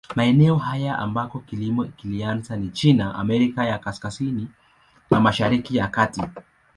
Maeneo 0.15 0.55
haya 0.55 0.99
ambako 0.99 1.39
kilimo 1.39 1.83
kilianza 1.83 2.55
ni 2.57 2.69
China, 2.69 3.15
Amerika 3.15 3.65
ya 3.65 3.79
Kaskazini 3.79 4.47
na 5.11 5.19
Mashariki 5.19 5.77
ya 5.77 5.87
Kati. 5.87 6.21